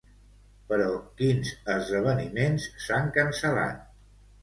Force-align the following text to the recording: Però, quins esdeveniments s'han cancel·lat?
Però, 0.71 0.87
quins 1.19 1.53
esdeveniments 1.75 2.69
s'han 2.87 3.15
cancel·lat? 3.23 3.91